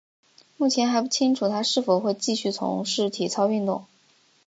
[0.57, 3.85] 目前还不清楚她是否会继续从事体操运动。